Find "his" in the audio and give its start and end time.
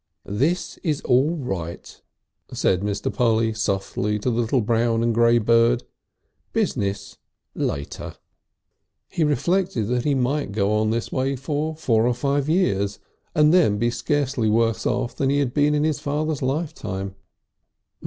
15.83-15.99